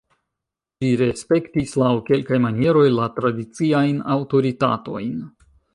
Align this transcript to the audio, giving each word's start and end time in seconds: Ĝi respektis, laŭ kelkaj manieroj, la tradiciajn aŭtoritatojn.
Ĝi 0.83 0.87
respektis, 1.01 1.75
laŭ 1.83 1.91
kelkaj 2.09 2.41
manieroj, 2.49 2.85
la 2.99 3.07
tradiciajn 3.21 4.05
aŭtoritatojn. 4.17 5.19